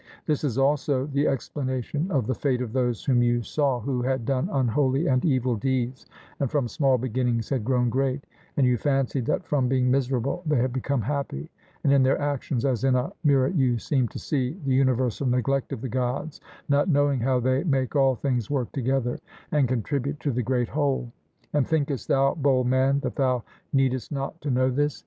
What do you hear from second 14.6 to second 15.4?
the universal